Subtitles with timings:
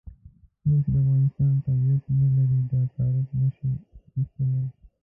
[0.63, 4.65] څوک چې د افغانستان تابعیت نه لري دا کارت نه شي اخستلای.